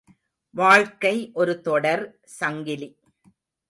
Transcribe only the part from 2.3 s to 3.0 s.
சங்கிலி.